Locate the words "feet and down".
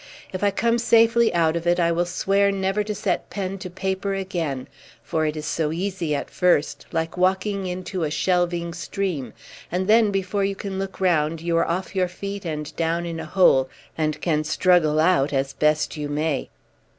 12.07-13.05